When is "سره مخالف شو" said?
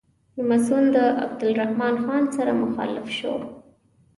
2.37-3.35